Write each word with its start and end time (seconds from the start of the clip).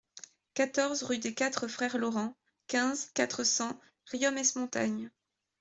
quatorze 0.55 1.03
rue 1.03 1.19
des 1.19 1.35
Quatre 1.35 1.67
Frères 1.67 1.99
Laurent, 1.99 2.35
quinze, 2.65 3.11
quatre 3.13 3.43
cents, 3.43 3.79
Riom-ès-Montagnes 4.07 5.11